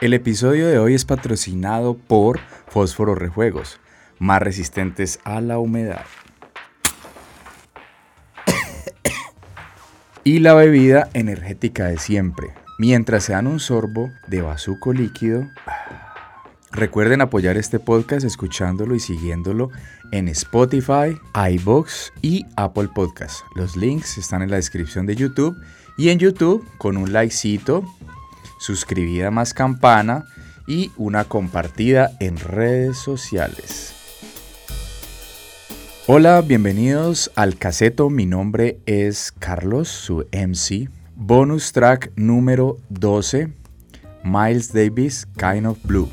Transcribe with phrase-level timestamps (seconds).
[0.00, 3.80] El episodio de hoy es patrocinado por Fósforo Rejuegos,
[4.18, 6.06] más resistentes a la humedad.
[10.24, 15.46] y la bebida energética de siempre, mientras se dan un sorbo de bazuco líquido.
[16.72, 19.68] Recuerden apoyar este podcast escuchándolo y siguiéndolo
[20.12, 23.40] en Spotify, iBox y Apple Podcast.
[23.54, 25.60] Los links están en la descripción de YouTube
[25.98, 27.84] y en YouTube con un likecito,
[28.60, 30.26] suscribida más campana
[30.68, 33.94] y una compartida en redes sociales.
[36.06, 38.10] Hola, bienvenidos al caseto.
[38.10, 40.88] Mi nombre es Carlos, su MC.
[41.16, 43.52] Bonus track número 12,
[44.24, 46.08] Miles Davis, Kind of Blue.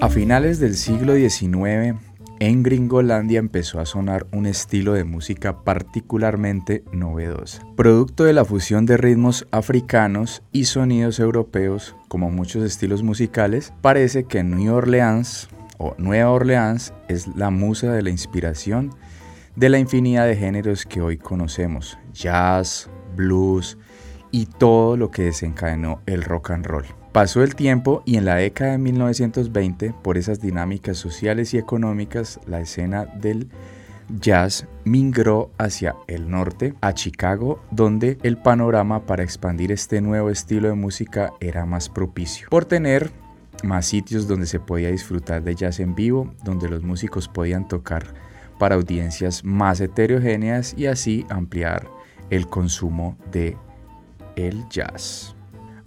[0.00, 2.00] A finales del siglo XIX,
[2.40, 7.62] en Gringolandia empezó a sonar un estilo de música particularmente novedosa.
[7.76, 14.24] Producto de la fusión de ritmos africanos y sonidos europeos, como muchos estilos musicales, parece
[14.24, 18.90] que New Orleans o Nueva Orleans es la musa de la inspiración
[19.56, 23.76] de la infinidad de géneros que hoy conocemos, jazz, blues
[24.30, 26.99] y todo lo que desencadenó el rock and roll.
[27.12, 32.38] Pasó el tiempo y en la década de 1920, por esas dinámicas sociales y económicas,
[32.46, 33.48] la escena del
[34.20, 40.68] jazz migró hacia el norte, a Chicago, donde el panorama para expandir este nuevo estilo
[40.68, 42.48] de música era más propicio.
[42.48, 43.10] Por tener
[43.64, 48.14] más sitios donde se podía disfrutar de jazz en vivo, donde los músicos podían tocar
[48.60, 51.88] para audiencias más heterogéneas y así ampliar
[52.30, 53.56] el consumo de
[54.36, 55.34] el jazz.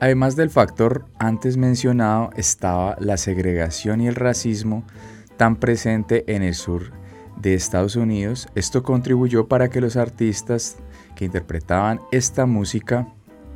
[0.00, 4.84] Además del factor antes mencionado estaba la segregación y el racismo
[5.36, 6.92] tan presente en el sur
[7.40, 8.48] de Estados Unidos.
[8.54, 10.76] Esto contribuyó para que los artistas
[11.16, 13.08] que interpretaban esta música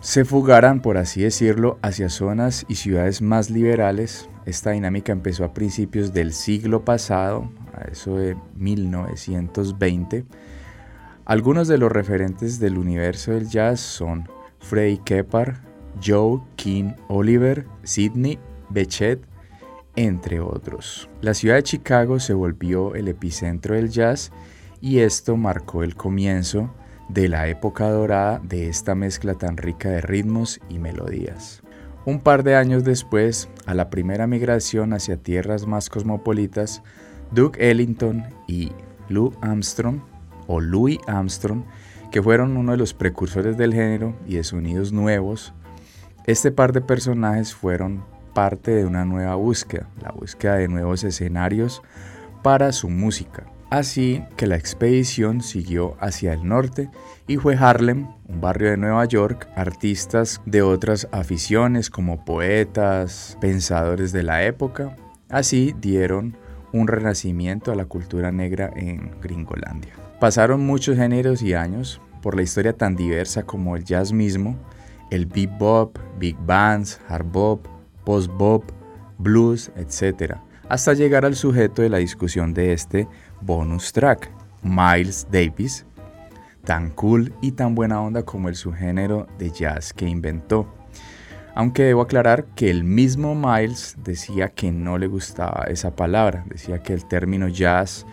[0.00, 4.28] se fugaran, por así decirlo, hacia zonas y ciudades más liberales.
[4.44, 10.24] Esta dinámica empezó a principios del siglo pasado, a eso de 1920.
[11.24, 14.28] Algunos de los referentes del universo del jazz son
[14.60, 15.56] Freddie Keppard,
[16.02, 18.38] Joe King Oliver, Sidney
[18.70, 19.20] Bechet,
[19.96, 21.08] entre otros.
[21.20, 24.32] La ciudad de Chicago se volvió el epicentro del jazz
[24.80, 26.70] y esto marcó el comienzo
[27.08, 31.62] de la época dorada de esta mezcla tan rica de ritmos y melodías.
[32.06, 36.82] Un par de años después, a la primera migración hacia tierras más cosmopolitas,
[37.30, 38.72] Duke Ellington y
[39.08, 40.00] Lou Armstrong,
[40.46, 41.64] o Louis Armstrong,
[42.10, 45.54] que fueron uno de los precursores del género y de sonidos nuevos,
[46.26, 48.04] este par de personajes fueron
[48.34, 51.82] parte de una nueva búsqueda, la búsqueda de nuevos escenarios
[52.42, 53.44] para su música.
[53.70, 56.90] Así que la expedición siguió hacia el norte
[57.26, 64.12] y fue Harlem, un barrio de Nueva York, artistas de otras aficiones como poetas, pensadores
[64.12, 64.96] de la época,
[65.28, 66.36] así dieron
[66.72, 69.94] un renacimiento a la cultura negra en Gringolandia.
[70.20, 74.56] Pasaron muchos géneros y años por la historia tan diversa como el jazz mismo,
[75.10, 77.66] el bebop, big bands, hard bop,
[78.04, 78.64] post bop,
[79.18, 80.36] blues, etc.,
[80.68, 83.06] hasta llegar al sujeto de la discusión de este
[83.40, 84.30] bonus track,
[84.62, 85.84] Miles Davis,
[86.64, 90.66] tan cool y tan buena onda como el subgénero de jazz que inventó.
[91.54, 96.82] Aunque debo aclarar que el mismo Miles decía que no le gustaba esa palabra, decía
[96.82, 98.06] que el término jazz,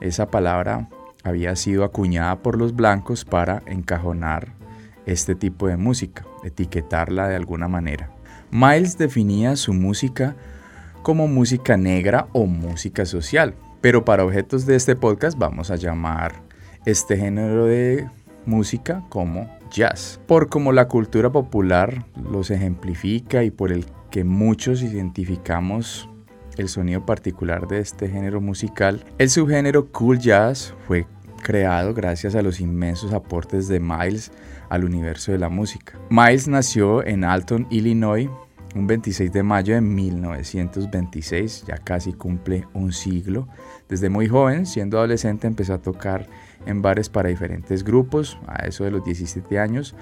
[0.00, 0.88] esa palabra
[1.22, 4.52] había sido acuñada por los blancos para encajonar
[5.06, 8.10] este tipo de música, etiquetarla de alguna manera.
[8.50, 10.36] Miles definía su música
[11.02, 16.42] como música negra o música social, pero para objetos de este podcast vamos a llamar
[16.86, 18.08] este género de
[18.46, 24.82] música como jazz, por como la cultura popular los ejemplifica y por el que muchos
[24.82, 26.08] identificamos
[26.56, 29.04] el sonido particular de este género musical.
[29.18, 31.06] El subgénero cool jazz fue
[31.44, 34.32] creado gracias a los inmensos aportes de Miles
[34.68, 35.96] al universo de la música.
[36.10, 38.28] Miles nació en Alton, Illinois,
[38.74, 43.46] un 26 de mayo de 1926, ya casi cumple un siglo.
[43.88, 46.26] Desde muy joven, siendo adolescente, empezó a tocar
[46.66, 49.94] en bares para diferentes grupos, a eso de los 17 años,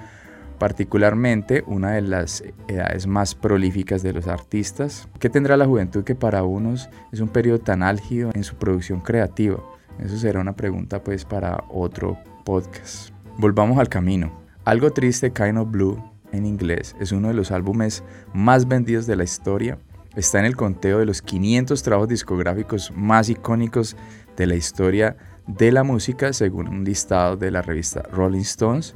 [0.58, 5.08] particularmente una de las edades más prolíficas de los artistas.
[5.18, 9.00] ¿Qué tendrá la juventud que para unos es un periodo tan álgido en su producción
[9.00, 9.58] creativa?
[9.98, 13.10] Eso será una pregunta pues para otro podcast.
[13.38, 14.32] Volvamos al camino.
[14.64, 16.02] Algo triste, Kind of Blue,
[16.32, 18.02] en inglés, es uno de los álbumes
[18.32, 19.78] más vendidos de la historia.
[20.16, 23.96] Está en el conteo de los 500 trabajos discográficos más icónicos
[24.36, 25.16] de la historia
[25.46, 28.94] de la música, según un listado de la revista Rolling Stones.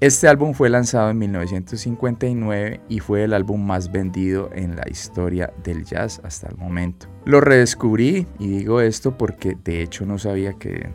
[0.00, 5.52] Este álbum fue lanzado en 1959 y fue el álbum más vendido en la historia
[5.64, 7.08] del jazz hasta el momento.
[7.24, 10.90] Lo redescubrí y digo esto porque de hecho no sabía que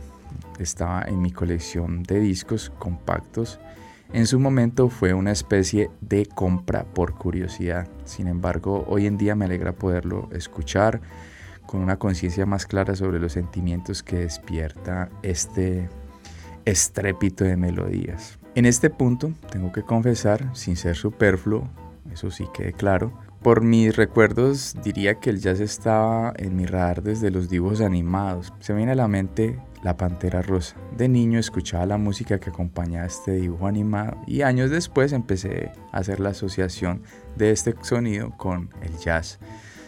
[0.58, 3.60] estaba en mi colección de discos compactos.
[4.14, 7.90] En su momento fue una especie de compra por curiosidad.
[8.06, 11.02] Sin embargo, hoy en día me alegra poderlo escuchar
[11.66, 15.90] con una conciencia más clara sobre los sentimientos que despierta este
[16.64, 18.40] estrépito de melodías.
[18.56, 21.68] En este punto, tengo que confesar, sin ser superfluo,
[22.12, 23.12] eso sí quede claro,
[23.44, 28.54] por mis recuerdos diría que el jazz estaba en mi radar desde los dibujos animados.
[28.60, 30.78] Se me viene a la mente La Pantera Rosa.
[30.96, 35.98] De niño escuchaba la música que acompañaba este dibujo animado y años después empecé a
[35.98, 37.02] hacer la asociación
[37.36, 39.40] de este sonido con el jazz,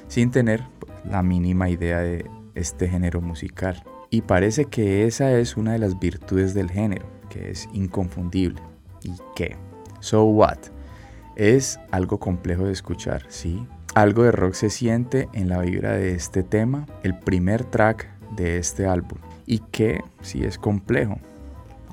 [0.10, 0.64] sin tener
[1.10, 3.84] la mínima idea de este género musical.
[4.10, 8.62] Y parece que esa es una de las virtudes del género, es inconfundible.
[9.04, 9.56] ¿Y qué?
[10.00, 10.58] So what?
[11.36, 13.68] Es algo complejo de escuchar, sí.
[13.94, 18.58] Algo de rock se siente en la vibra de este tema, el primer track de
[18.58, 19.20] este álbum.
[19.46, 20.02] ¿Y qué?
[20.22, 21.18] Si es complejo.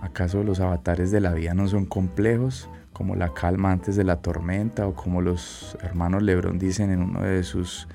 [0.00, 2.68] ¿Acaso los avatares de la vida no son complejos?
[2.92, 7.22] Como la calma antes de la tormenta o como los hermanos Lebron dicen en uno
[7.22, 7.88] de sus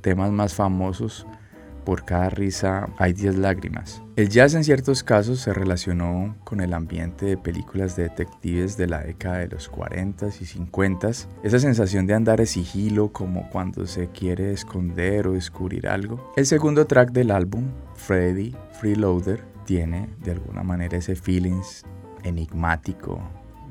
[0.00, 1.26] temas más famosos,
[1.90, 4.00] por cada risa hay 10 lágrimas.
[4.14, 8.86] El jazz en ciertos casos se relacionó con el ambiente de películas de detectives de
[8.86, 11.26] la década de los 40s y 50s.
[11.42, 16.32] Esa sensación de andar en sigilo como cuando se quiere esconder o descubrir algo.
[16.36, 21.84] El segundo track del álbum, Freddy Freeloader, tiene de alguna manera ese feelings
[22.22, 23.20] enigmático,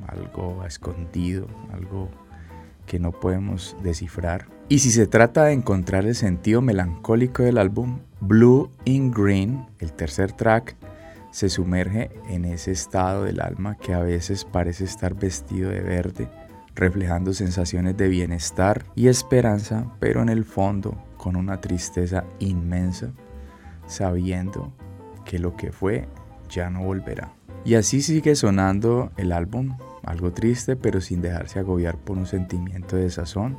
[0.07, 2.09] algo escondido, algo
[2.85, 4.58] que no podemos descifrar.
[4.71, 9.91] Y si se trata de encontrar el sentido melancólico del álbum, Blue in Green, el
[9.93, 10.75] tercer track,
[11.31, 16.29] se sumerge en ese estado del alma que a veces parece estar vestido de verde,
[16.75, 23.09] reflejando sensaciones de bienestar y esperanza, pero en el fondo con una tristeza inmensa,
[23.87, 24.71] sabiendo
[25.25, 26.07] que lo que fue
[26.47, 27.33] ya no volverá.
[27.65, 32.95] Y así sigue sonando el álbum algo triste pero sin dejarse agobiar por un sentimiento
[32.95, 33.57] de sazón.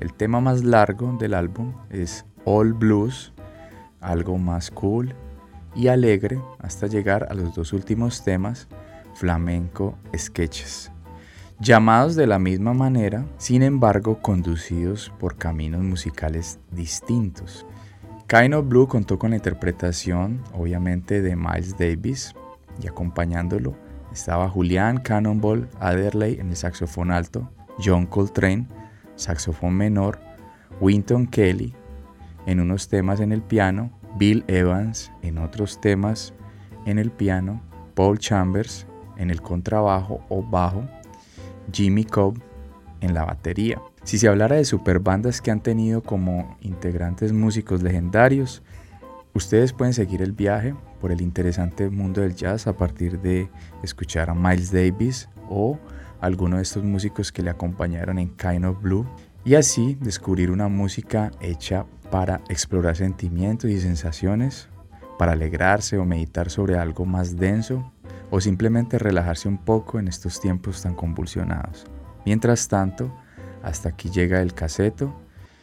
[0.00, 3.32] El tema más largo del álbum es All Blues,
[4.00, 5.14] algo más cool
[5.74, 8.68] y alegre hasta llegar a los dos últimos temas,
[9.14, 10.92] Flamenco Sketches,
[11.58, 17.66] llamados de la misma manera, sin embargo conducidos por caminos musicales distintos.
[18.28, 22.34] Kind of Blue contó con la interpretación, obviamente, de Miles Davis
[22.80, 23.74] y acompañándolo
[24.12, 27.50] estaba Julián Cannonball Adderley en el saxofón alto,
[27.82, 28.66] John Coltrane,
[29.18, 30.18] saxofón menor,
[30.80, 31.74] Winton Kelly
[32.46, 36.32] en unos temas en el piano, Bill Evans en otros temas
[36.86, 37.60] en el piano,
[37.94, 38.86] Paul Chambers
[39.18, 40.82] en el contrabajo o bajo,
[41.72, 42.40] Jimmy Cobb
[43.00, 43.80] en la batería.
[44.04, 48.62] Si se hablara de superbandas que han tenido como integrantes músicos legendarios,
[49.34, 53.50] ustedes pueden seguir el viaje por el interesante mundo del jazz a partir de
[53.82, 55.78] escuchar a Miles Davis o
[56.20, 59.06] alguno de estos músicos que le acompañaron en Kind of Blue
[59.44, 64.68] y así descubrir una música hecha para explorar sentimientos y sensaciones,
[65.18, 67.92] para alegrarse o meditar sobre algo más denso
[68.30, 71.86] o simplemente relajarse un poco en estos tiempos tan convulsionados.
[72.24, 73.12] Mientras tanto,
[73.62, 75.14] hasta aquí llega el caseto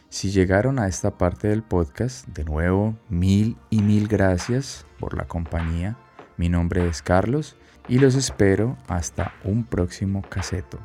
[0.08, 5.24] si llegaron a esta parte del podcast, de nuevo, mil y mil gracias por la
[5.24, 5.96] compañía.
[6.36, 7.56] Mi nombre es Carlos
[7.88, 10.78] y los espero hasta un próximo caseto.